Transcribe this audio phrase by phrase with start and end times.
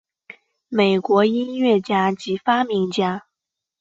[0.69, 3.25] 美国音乐家及发明家。